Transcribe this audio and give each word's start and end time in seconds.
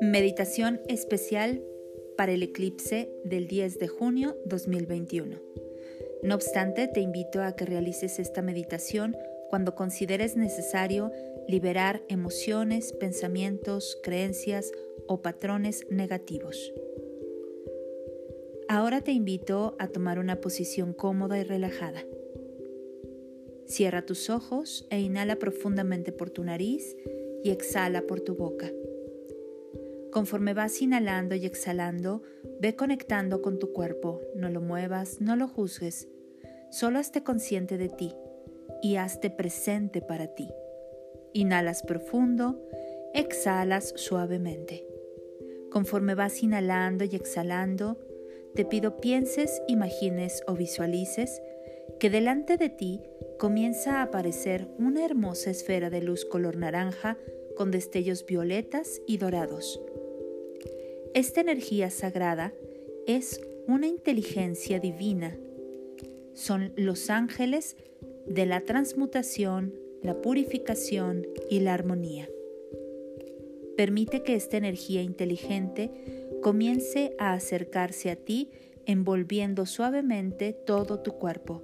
Meditación 0.00 0.80
especial 0.88 1.62
para 2.16 2.32
el 2.32 2.42
eclipse 2.42 3.10
del 3.24 3.46
10 3.46 3.78
de 3.78 3.88
junio 3.88 4.36
2021. 4.44 5.40
No 6.22 6.34
obstante, 6.34 6.88
te 6.88 7.00
invito 7.00 7.42
a 7.42 7.56
que 7.56 7.64
realices 7.64 8.18
esta 8.18 8.42
meditación 8.42 9.16
cuando 9.50 9.74
consideres 9.74 10.36
necesario 10.36 11.10
liberar 11.48 12.02
emociones, 12.08 12.92
pensamientos, 12.92 13.98
creencias 14.02 14.70
o 15.08 15.22
patrones 15.22 15.86
negativos. 15.90 16.72
Ahora 18.68 19.00
te 19.00 19.12
invito 19.12 19.76
a 19.78 19.88
tomar 19.88 20.18
una 20.18 20.40
posición 20.40 20.92
cómoda 20.92 21.38
y 21.38 21.44
relajada. 21.44 22.04
Cierra 23.66 24.04
tus 24.04 24.30
ojos 24.30 24.86
e 24.90 25.00
inhala 25.00 25.36
profundamente 25.36 26.12
por 26.12 26.30
tu 26.30 26.44
nariz 26.44 26.96
y 27.42 27.50
exhala 27.50 28.02
por 28.02 28.20
tu 28.20 28.34
boca. 28.34 28.70
Conforme 30.10 30.52
vas 30.52 30.82
inhalando 30.82 31.34
y 31.34 31.46
exhalando, 31.46 32.22
ve 32.60 32.76
conectando 32.76 33.40
con 33.40 33.58
tu 33.58 33.72
cuerpo. 33.72 34.20
No 34.36 34.50
lo 34.50 34.60
muevas, 34.60 35.20
no 35.20 35.36
lo 35.36 35.48
juzgues. 35.48 36.08
Solo 36.70 36.98
hazte 36.98 37.22
consciente 37.22 37.78
de 37.78 37.88
ti 37.88 38.14
y 38.82 38.96
hazte 38.96 39.30
presente 39.30 40.02
para 40.02 40.26
ti. 40.34 40.48
Inhalas 41.32 41.82
profundo, 41.82 42.60
exhalas 43.14 43.94
suavemente. 43.96 44.86
Conforme 45.70 46.14
vas 46.14 46.42
inhalando 46.42 47.04
y 47.04 47.16
exhalando, 47.16 47.98
te 48.54 48.66
pido 48.66 49.00
pienses, 49.00 49.62
imagines 49.66 50.42
o 50.46 50.54
visualices 50.54 51.40
que 51.98 52.10
delante 52.10 52.56
de 52.56 52.68
ti 52.68 53.00
comienza 53.38 53.98
a 53.98 54.02
aparecer 54.02 54.68
una 54.78 55.04
hermosa 55.04 55.50
esfera 55.50 55.90
de 55.90 56.02
luz 56.02 56.24
color 56.24 56.56
naranja 56.56 57.18
con 57.56 57.70
destellos 57.70 58.24
violetas 58.26 59.00
y 59.06 59.18
dorados. 59.18 59.80
Esta 61.14 61.40
energía 61.40 61.90
sagrada 61.90 62.52
es 63.06 63.40
una 63.66 63.86
inteligencia 63.86 64.80
divina. 64.80 65.36
Son 66.32 66.72
los 66.76 67.10
ángeles 67.10 67.76
de 68.26 68.46
la 68.46 68.62
transmutación, 68.62 69.74
la 70.02 70.20
purificación 70.20 71.26
y 71.50 71.60
la 71.60 71.74
armonía. 71.74 72.28
Permite 73.76 74.22
que 74.22 74.34
esta 74.34 74.56
energía 74.56 75.02
inteligente 75.02 75.90
comience 76.42 77.14
a 77.18 77.32
acercarse 77.32 78.10
a 78.10 78.16
ti 78.16 78.50
envolviendo 78.86 79.66
suavemente 79.66 80.52
todo 80.52 81.00
tu 81.00 81.12
cuerpo. 81.12 81.62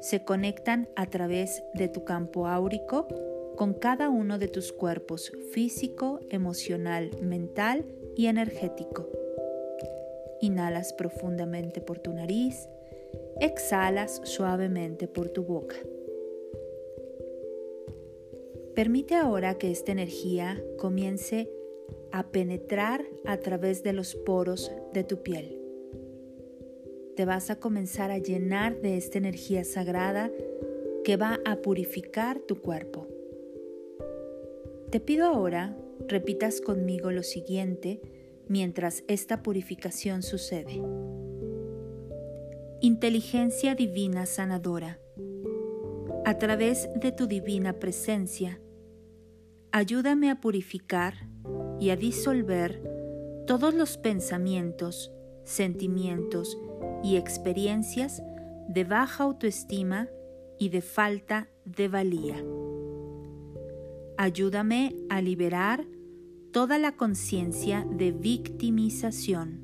Se 0.00 0.24
conectan 0.24 0.88
a 0.96 1.06
través 1.06 1.64
de 1.74 1.88
tu 1.88 2.04
campo 2.04 2.46
áurico 2.46 3.08
con 3.56 3.74
cada 3.74 4.10
uno 4.10 4.38
de 4.38 4.48
tus 4.48 4.72
cuerpos 4.72 5.32
físico, 5.52 6.20
emocional, 6.30 7.10
mental 7.22 7.84
y 8.14 8.26
energético. 8.26 9.08
Inhalas 10.40 10.92
profundamente 10.92 11.80
por 11.80 11.98
tu 11.98 12.12
nariz, 12.12 12.68
exhalas 13.40 14.20
suavemente 14.24 15.08
por 15.08 15.30
tu 15.30 15.42
boca. 15.42 15.76
Permite 18.74 19.14
ahora 19.14 19.56
que 19.56 19.70
esta 19.70 19.92
energía 19.92 20.62
comience 20.76 21.50
a 22.12 22.28
penetrar 22.30 23.06
a 23.24 23.38
través 23.38 23.82
de 23.82 23.94
los 23.94 24.14
poros 24.14 24.70
de 24.92 25.02
tu 25.02 25.22
piel. 25.22 25.65
Te 27.16 27.24
vas 27.24 27.48
a 27.48 27.56
comenzar 27.56 28.10
a 28.10 28.18
llenar 28.18 28.82
de 28.82 28.98
esta 28.98 29.16
energía 29.16 29.64
sagrada 29.64 30.30
que 31.02 31.16
va 31.16 31.40
a 31.46 31.56
purificar 31.56 32.40
tu 32.40 32.60
cuerpo. 32.60 33.08
Te 34.90 35.00
pido 35.00 35.26
ahora 35.26 35.74
repitas 36.08 36.60
conmigo 36.60 37.10
lo 37.10 37.22
siguiente 37.22 38.02
mientras 38.48 39.02
esta 39.08 39.42
purificación 39.42 40.22
sucede. 40.22 40.82
Inteligencia 42.82 43.74
divina 43.74 44.26
sanadora, 44.26 45.00
a 46.26 46.36
través 46.36 46.90
de 46.96 47.12
tu 47.12 47.26
divina 47.26 47.72
presencia, 47.78 48.60
ayúdame 49.72 50.30
a 50.30 50.42
purificar 50.42 51.14
y 51.80 51.88
a 51.88 51.96
disolver 51.96 52.82
todos 53.46 53.72
los 53.72 53.96
pensamientos, 53.96 55.12
sentimientos 55.44 56.58
y 57.02 57.16
experiencias 57.16 58.22
de 58.68 58.84
baja 58.84 59.24
autoestima 59.24 60.08
y 60.58 60.70
de 60.70 60.80
falta 60.80 61.48
de 61.64 61.88
valía. 61.88 62.42
Ayúdame 64.16 64.96
a 65.08 65.20
liberar 65.20 65.86
toda 66.52 66.78
la 66.78 66.96
conciencia 66.96 67.86
de 67.90 68.12
victimización. 68.12 69.60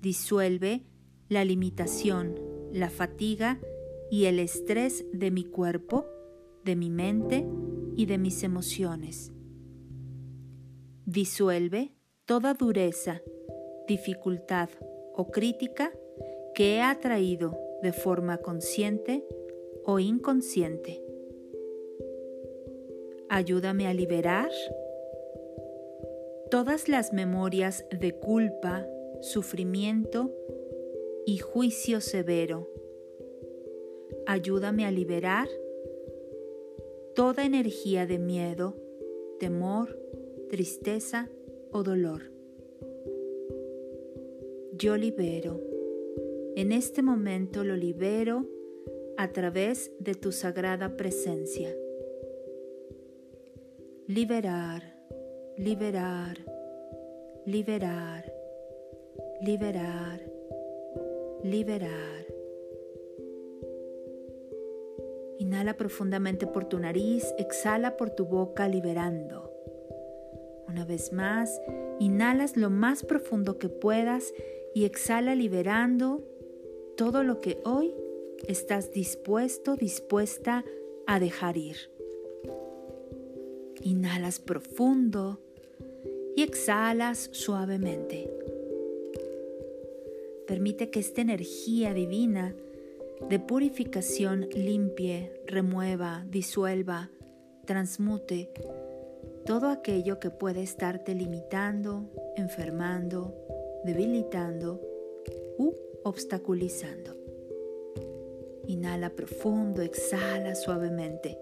Disuelve 0.00 0.86
la 1.28 1.44
limitación, 1.44 2.34
la 2.72 2.90
fatiga 2.90 3.60
y 4.10 4.24
el 4.24 4.38
estrés 4.38 5.04
de 5.12 5.30
mi 5.30 5.44
cuerpo, 5.44 6.06
de 6.64 6.76
mi 6.76 6.90
mente 6.90 7.46
y 7.96 8.06
de 8.06 8.18
mis 8.18 8.42
emociones. 8.42 9.32
Disuelve 11.04 11.94
toda 12.24 12.54
dureza, 12.54 13.22
dificultad 13.86 14.68
o 15.16 15.30
crítica 15.30 15.92
que 16.54 16.76
he 16.76 16.82
atraído 16.82 17.58
de 17.82 17.92
forma 17.92 18.38
consciente 18.38 19.24
o 19.84 19.98
inconsciente. 19.98 21.02
Ayúdame 23.28 23.86
a 23.86 23.94
liberar 23.94 24.50
todas 26.50 26.88
las 26.88 27.12
memorias 27.12 27.84
de 27.90 28.12
culpa, 28.12 28.86
sufrimiento 29.20 30.32
y 31.26 31.38
juicio 31.38 32.00
severo. 32.00 32.70
Ayúdame 34.26 34.86
a 34.86 34.90
liberar 34.90 35.48
toda 37.14 37.44
energía 37.44 38.06
de 38.06 38.18
miedo, 38.18 38.76
temor, 39.40 39.98
tristeza 40.48 41.28
o 41.72 41.82
dolor. 41.82 42.35
Yo 44.78 44.96
libero. 44.98 45.58
En 46.54 46.70
este 46.70 47.00
momento 47.02 47.64
lo 47.64 47.76
libero 47.76 48.46
a 49.16 49.32
través 49.32 49.90
de 50.00 50.14
tu 50.14 50.32
sagrada 50.32 50.98
presencia. 50.98 51.74
Liberar, 54.06 54.82
liberar, 55.56 56.36
liberar, 57.46 58.30
liberar, 59.40 60.20
liberar. 61.42 62.26
Inhala 65.38 65.76
profundamente 65.78 66.46
por 66.46 66.66
tu 66.66 66.78
nariz, 66.78 67.32
exhala 67.38 67.96
por 67.96 68.10
tu 68.10 68.26
boca 68.26 68.68
liberando. 68.68 69.52
Una 70.68 70.84
vez 70.84 71.12
más, 71.12 71.62
inhalas 71.98 72.58
lo 72.58 72.68
más 72.68 73.04
profundo 73.04 73.58
que 73.58 73.70
puedas 73.70 74.34
y 74.76 74.84
exhala 74.84 75.34
liberando 75.34 76.22
todo 76.98 77.22
lo 77.22 77.40
que 77.40 77.62
hoy 77.64 77.94
estás 78.46 78.92
dispuesto, 78.92 79.74
dispuesta 79.74 80.66
a 81.06 81.18
dejar 81.18 81.56
ir. 81.56 81.78
Inhalas 83.80 84.38
profundo 84.38 85.40
y 86.36 86.42
exhalas 86.42 87.30
suavemente. 87.32 88.30
Permite 90.46 90.90
que 90.90 91.00
esta 91.00 91.22
energía 91.22 91.94
divina 91.94 92.54
de 93.30 93.38
purificación 93.38 94.46
limpie, 94.54 95.40
remueva, 95.46 96.26
disuelva, 96.28 97.10
transmute 97.64 98.50
todo 99.46 99.68
aquello 99.68 100.20
que 100.20 100.28
puede 100.28 100.62
estarte 100.62 101.14
limitando, 101.14 102.10
enfermando, 102.36 103.45
debilitando 103.86 104.80
u 105.58 105.72
obstaculizando. 106.02 107.16
Inhala 108.66 109.10
profundo, 109.10 109.80
exhala 109.82 110.54
suavemente. 110.54 111.38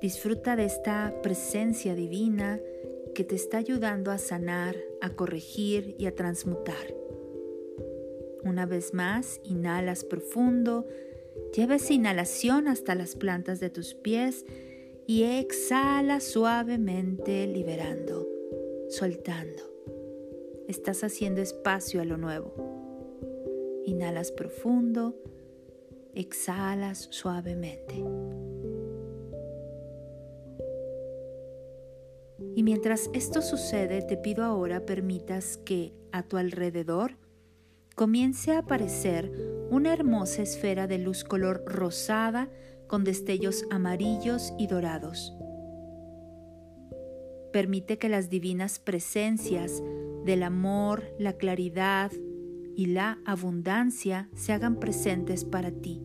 Disfruta 0.00 0.56
de 0.56 0.64
esta 0.64 1.14
presencia 1.22 1.94
divina 1.94 2.60
que 3.14 3.24
te 3.24 3.36
está 3.36 3.58
ayudando 3.58 4.10
a 4.10 4.18
sanar, 4.18 4.76
a 5.00 5.10
corregir 5.10 5.94
y 5.98 6.06
a 6.06 6.14
transmutar. 6.14 6.94
Una 8.42 8.66
vez 8.66 8.92
más, 8.92 9.40
inhalas 9.44 10.04
profundo, 10.04 10.86
lleva 11.54 11.76
esa 11.76 11.92
inhalación 11.92 12.68
hasta 12.68 12.94
las 12.94 13.14
plantas 13.14 13.60
de 13.60 13.70
tus 13.70 13.94
pies 13.94 14.44
y 15.06 15.22
exhala 15.22 16.20
suavemente 16.20 17.46
liberando, 17.46 18.28
soltando. 18.88 19.73
Estás 20.68 21.04
haciendo 21.04 21.42
espacio 21.42 22.00
a 22.00 22.04
lo 22.04 22.16
nuevo. 22.16 22.54
Inhalas 23.84 24.32
profundo 24.32 25.14
exhalas 26.14 27.08
suavemente. 27.10 28.02
Y 32.56 32.62
mientras 32.62 33.10
esto 33.12 33.42
sucede, 33.42 34.02
te 34.02 34.16
pido 34.16 34.44
ahora 34.44 34.86
permitas 34.86 35.58
que 35.58 35.92
a 36.12 36.22
tu 36.22 36.36
alrededor 36.36 37.16
comience 37.94 38.52
a 38.52 38.58
aparecer 38.58 39.30
una 39.70 39.92
hermosa 39.92 40.42
esfera 40.42 40.86
de 40.86 40.98
luz 40.98 41.24
color 41.24 41.64
rosada 41.66 42.48
con 42.86 43.04
destellos 43.04 43.64
amarillos 43.70 44.52
y 44.58 44.66
dorados. 44.66 45.34
Permite 47.52 47.98
que 47.98 48.08
las 48.08 48.30
divinas 48.30 48.78
presencias 48.78 49.82
del 50.24 50.42
amor, 50.42 51.04
la 51.18 51.34
claridad 51.34 52.10
y 52.76 52.86
la 52.86 53.18
abundancia 53.24 54.28
se 54.34 54.52
hagan 54.52 54.80
presentes 54.80 55.44
para 55.44 55.70
ti. 55.70 56.02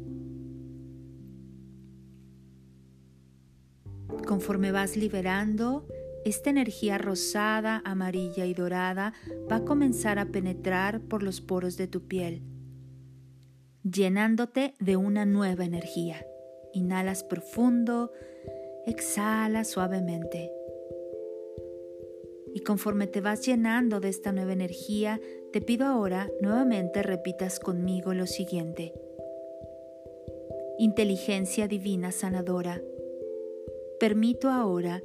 Conforme 4.27 4.71
vas 4.71 4.97
liberando, 4.97 5.87
esta 6.25 6.49
energía 6.49 6.97
rosada, 6.97 7.81
amarilla 7.85 8.45
y 8.45 8.53
dorada 8.53 9.13
va 9.49 9.57
a 9.57 9.65
comenzar 9.65 10.19
a 10.19 10.25
penetrar 10.25 11.01
por 11.01 11.23
los 11.23 11.41
poros 11.41 11.77
de 11.77 11.87
tu 11.87 12.07
piel, 12.07 12.43
llenándote 13.83 14.73
de 14.79 14.97
una 14.97 15.25
nueva 15.25 15.63
energía. 15.63 16.25
Inhalas 16.73 17.23
profundo, 17.23 18.11
exhala 18.85 19.63
suavemente. 19.63 20.51
Y 22.59 22.61
conforme 22.61 23.07
te 23.07 23.21
vas 23.21 23.45
llenando 23.45 24.01
de 24.01 24.09
esta 24.09 24.33
nueva 24.33 24.51
energía, 24.51 25.21
te 25.53 25.61
pido 25.61 25.85
ahora 25.85 26.29
nuevamente 26.41 27.01
repitas 27.01 27.57
conmigo 27.57 28.13
lo 28.13 28.27
siguiente. 28.27 28.91
Inteligencia 30.77 31.69
divina 31.69 32.11
sanadora, 32.11 32.81
permito 33.97 34.49
ahora 34.49 35.01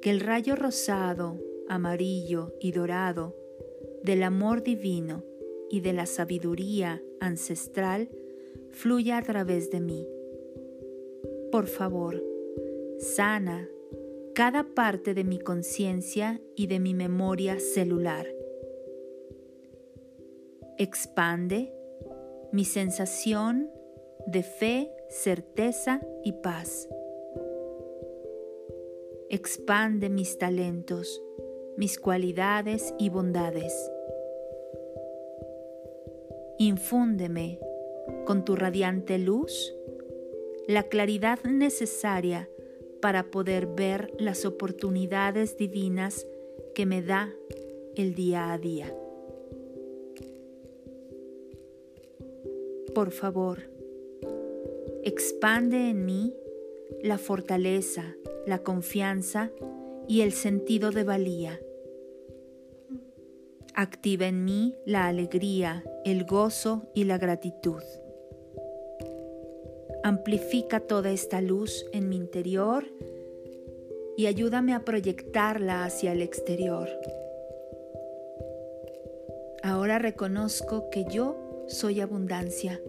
que 0.00 0.08
el 0.08 0.20
rayo 0.20 0.56
rosado, 0.56 1.38
amarillo 1.68 2.54
y 2.58 2.72
dorado 2.72 3.36
del 4.02 4.22
amor 4.22 4.62
divino 4.62 5.24
y 5.68 5.80
de 5.80 5.92
la 5.92 6.06
sabiduría 6.06 7.02
ancestral 7.20 8.08
fluya 8.70 9.18
a 9.18 9.22
través 9.22 9.70
de 9.70 9.80
mí. 9.80 10.08
Por 11.50 11.66
favor, 11.66 12.24
sana 12.98 13.68
cada 14.34 14.64
parte 14.64 15.12
de 15.12 15.24
mi 15.24 15.38
conciencia 15.38 16.40
y 16.56 16.66
de 16.66 16.80
mi 16.80 16.94
memoria 16.94 17.60
celular. 17.60 18.26
Expande 20.78 21.72
mi 22.50 22.64
sensación 22.64 23.70
de 24.26 24.42
fe, 24.42 24.90
certeza 25.10 26.00
y 26.24 26.32
paz. 26.32 26.88
Expande 29.28 30.08
mis 30.08 30.38
talentos, 30.38 31.22
mis 31.76 31.98
cualidades 31.98 32.94
y 32.98 33.10
bondades. 33.10 33.90
Infúndeme 36.58 37.58
con 38.24 38.44
tu 38.44 38.56
radiante 38.56 39.18
luz 39.18 39.74
la 40.66 40.84
claridad 40.84 41.38
necesaria 41.44 42.48
para 43.02 43.24
poder 43.32 43.66
ver 43.66 44.14
las 44.18 44.46
oportunidades 44.46 45.56
divinas 45.56 46.24
que 46.72 46.86
me 46.86 47.02
da 47.02 47.34
el 47.96 48.14
día 48.14 48.52
a 48.52 48.58
día. 48.58 48.94
Por 52.94 53.10
favor, 53.10 53.58
expande 55.02 55.90
en 55.90 56.06
mí 56.06 56.32
la 57.02 57.18
fortaleza, 57.18 58.14
la 58.46 58.62
confianza 58.62 59.50
y 60.06 60.20
el 60.20 60.32
sentido 60.32 60.92
de 60.92 61.02
valía. 61.02 61.60
Activa 63.74 64.26
en 64.26 64.44
mí 64.44 64.76
la 64.86 65.08
alegría, 65.08 65.82
el 66.04 66.24
gozo 66.24 66.88
y 66.94 67.04
la 67.04 67.18
gratitud. 67.18 67.82
Amplifica 70.04 70.80
toda 70.80 71.12
esta 71.12 71.40
luz 71.40 71.86
en 71.92 72.08
mi 72.08 72.16
interior 72.16 72.84
y 74.16 74.26
ayúdame 74.26 74.74
a 74.74 74.84
proyectarla 74.84 75.84
hacia 75.84 76.12
el 76.12 76.22
exterior. 76.22 76.88
Ahora 79.62 80.00
reconozco 80.00 80.90
que 80.90 81.04
yo 81.04 81.64
soy 81.68 82.00
abundancia. 82.00 82.80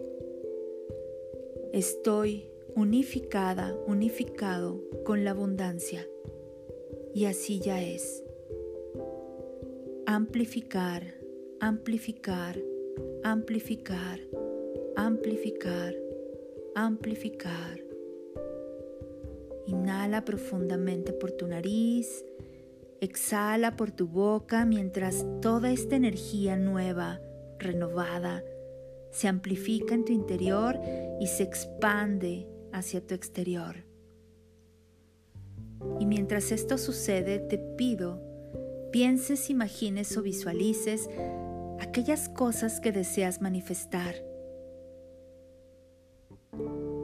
Estoy 1.72 2.50
unificada, 2.74 3.76
unificado 3.86 4.80
con 5.04 5.24
la 5.24 5.30
abundancia. 5.30 6.08
Y 7.14 7.26
así 7.26 7.60
ya 7.60 7.80
es. 7.80 8.24
Amplificar, 10.06 11.14
amplificar, 11.60 12.58
amplificar, 13.22 14.18
amplificar 14.96 16.03
amplificar. 16.74 17.80
Inhala 19.66 20.24
profundamente 20.24 21.12
por 21.12 21.32
tu 21.32 21.46
nariz, 21.46 22.24
exhala 23.00 23.76
por 23.76 23.90
tu 23.90 24.08
boca 24.08 24.64
mientras 24.64 25.24
toda 25.40 25.70
esta 25.70 25.96
energía 25.96 26.56
nueva, 26.56 27.20
renovada, 27.58 28.42
se 29.10 29.28
amplifica 29.28 29.94
en 29.94 30.04
tu 30.04 30.12
interior 30.12 30.78
y 31.20 31.28
se 31.28 31.44
expande 31.44 32.48
hacia 32.72 33.06
tu 33.06 33.14
exterior. 33.14 33.84
Y 36.00 36.06
mientras 36.06 36.50
esto 36.50 36.76
sucede, 36.76 37.38
te 37.38 37.58
pido, 37.58 38.20
pienses, 38.90 39.48
imagines 39.50 40.16
o 40.16 40.22
visualices 40.22 41.08
aquellas 41.78 42.28
cosas 42.28 42.80
que 42.80 42.90
deseas 42.90 43.40
manifestar 43.40 44.14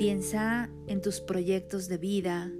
Piensa 0.00 0.70
en 0.86 1.02
tus 1.02 1.20
proyectos 1.20 1.86
de 1.86 1.98
vida. 1.98 2.50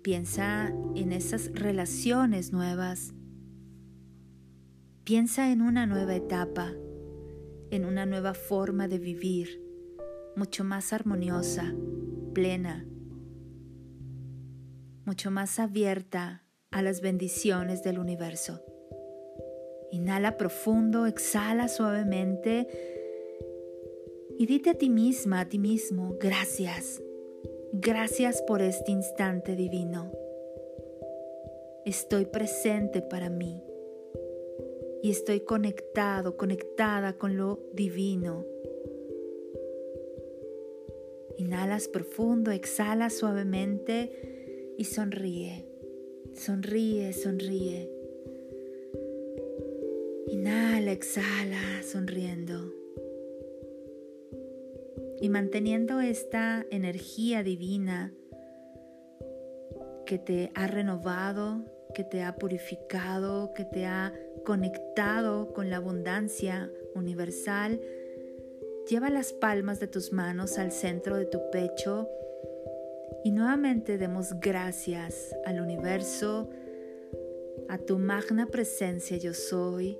Piensa 0.00 0.72
en 0.94 1.12
esas 1.12 1.52
relaciones 1.52 2.54
nuevas. 2.54 3.12
Piensa 5.04 5.52
en 5.52 5.60
una 5.60 5.84
nueva 5.84 6.14
etapa, 6.14 6.72
en 7.70 7.84
una 7.84 8.06
nueva 8.06 8.32
forma 8.32 8.88
de 8.88 8.98
vivir, 8.98 9.62
mucho 10.36 10.64
más 10.64 10.94
armoniosa, 10.94 11.74
plena, 12.32 12.86
mucho 15.04 15.30
más 15.30 15.58
abierta 15.58 16.46
a 16.70 16.80
las 16.80 17.02
bendiciones 17.02 17.82
del 17.82 17.98
universo. 17.98 18.64
Inhala 19.90 20.38
profundo, 20.38 21.04
exhala 21.04 21.68
suavemente 21.68 22.97
y 24.38 24.46
dite 24.46 24.70
a 24.70 24.74
ti 24.74 24.88
misma, 24.88 25.40
a 25.40 25.48
ti 25.48 25.58
mismo, 25.58 26.16
gracias. 26.20 27.02
Gracias 27.72 28.40
por 28.40 28.62
este 28.62 28.92
instante 28.92 29.56
divino. 29.56 30.12
Estoy 31.84 32.24
presente 32.26 33.02
para 33.02 33.30
mí 33.30 33.64
y 35.02 35.10
estoy 35.10 35.40
conectado, 35.40 36.36
conectada 36.36 37.14
con 37.14 37.36
lo 37.36 37.58
divino. 37.72 38.46
Inhalas 41.36 41.88
profundo, 41.88 42.52
exhala 42.52 43.10
suavemente 43.10 44.72
y 44.78 44.84
sonríe. 44.84 45.66
Sonríe, 46.34 47.12
sonríe. 47.12 47.90
Inhala, 50.28 50.92
exhala, 50.92 51.82
sonriendo 51.82 52.78
y 55.20 55.28
manteniendo 55.28 56.00
esta 56.00 56.64
energía 56.70 57.42
divina 57.42 58.12
que 60.06 60.18
te 60.18 60.50
ha 60.54 60.66
renovado, 60.66 61.64
que 61.94 62.04
te 62.04 62.22
ha 62.22 62.36
purificado, 62.36 63.52
que 63.52 63.64
te 63.64 63.86
ha 63.86 64.12
conectado 64.44 65.52
con 65.52 65.70
la 65.70 65.76
abundancia 65.76 66.70
universal, 66.94 67.80
lleva 68.88 69.10
las 69.10 69.32
palmas 69.32 69.80
de 69.80 69.88
tus 69.88 70.12
manos 70.12 70.58
al 70.58 70.72
centro 70.72 71.16
de 71.16 71.26
tu 71.26 71.50
pecho 71.50 72.08
y 73.24 73.32
nuevamente 73.32 73.98
demos 73.98 74.40
gracias 74.40 75.34
al 75.44 75.60
universo, 75.60 76.48
a 77.68 77.78
tu 77.78 77.98
magna 77.98 78.46
presencia 78.46 79.16
yo 79.18 79.34
soy, 79.34 79.98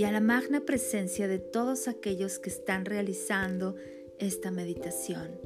y 0.00 0.04
a 0.04 0.10
la 0.10 0.20
magna 0.22 0.64
presencia 0.64 1.28
de 1.28 1.38
todos 1.38 1.86
aquellos 1.86 2.38
que 2.38 2.48
están 2.48 2.86
realizando 2.86 3.74
esta 4.18 4.50
meditación. 4.50 5.38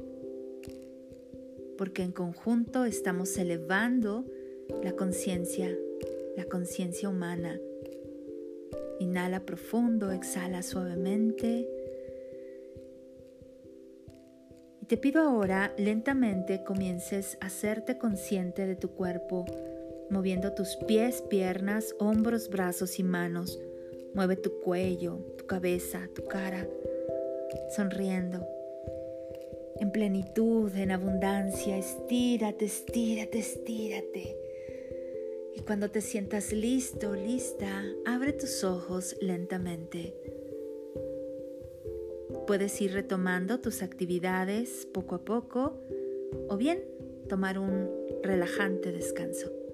Porque 1.77 2.03
en 2.03 2.13
conjunto 2.13 2.85
estamos 2.85 3.37
elevando 3.37 4.23
la 4.81 4.93
conciencia, 4.93 5.77
la 6.37 6.45
conciencia 6.45 7.09
humana. 7.09 7.59
Inhala 9.01 9.41
profundo, 9.41 10.13
exhala 10.13 10.63
suavemente 10.63 11.67
Y 14.81 14.85
te 14.85 14.95
pido 14.95 15.21
ahora 15.21 15.73
lentamente 15.77 16.63
comiences 16.63 17.37
a 17.41 17.47
hacerte 17.47 17.97
consciente 17.97 18.65
de 18.67 18.77
tu 18.77 18.91
cuerpo, 18.91 19.43
moviendo 20.09 20.53
tus 20.53 20.77
pies, 20.77 21.21
piernas, 21.23 21.93
hombros, 21.99 22.47
brazos 22.47 22.99
y 22.99 23.03
manos. 23.03 23.59
Mueve 24.15 24.37
tu 24.37 24.61
cuello, 24.61 25.19
tu 25.37 25.45
cabeza, 25.45 26.09
tu 26.15 26.23
cara, 26.23 26.65
sonriendo. 27.75 28.47
En 29.81 29.91
plenitud, 29.91 30.73
en 30.73 30.91
abundancia, 30.91 31.77
estírate, 31.77 32.63
estírate, 32.63 33.39
estírate. 33.39 34.37
Y 35.53 35.59
cuando 35.63 35.91
te 35.91 35.99
sientas 35.99 36.53
listo, 36.53 37.13
lista, 37.13 37.83
abre 38.05 38.31
tus 38.31 38.63
ojos 38.63 39.17
lentamente. 39.19 40.15
Puedes 42.47 42.79
ir 42.79 42.93
retomando 42.93 43.59
tus 43.59 43.81
actividades 43.81 44.87
poco 44.93 45.15
a 45.15 45.25
poco 45.25 45.81
o 46.47 46.55
bien 46.55 46.85
tomar 47.27 47.59
un 47.59 47.89
relajante 48.23 48.93
descanso. 48.93 49.64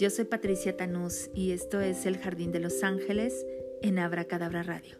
Yo 0.00 0.08
soy 0.08 0.24
Patricia 0.24 0.78
Tanús 0.78 1.28
y 1.34 1.52
esto 1.52 1.78
es 1.82 2.06
El 2.06 2.16
Jardín 2.16 2.52
de 2.52 2.58
los 2.58 2.82
Ángeles 2.82 3.44
en 3.82 3.98
Abra 3.98 4.24
Cadabra 4.24 4.62
Radio. 4.62 4.96